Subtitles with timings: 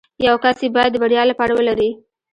[0.27, 1.89] يو کس يې بايد د بريا لپاره ولري.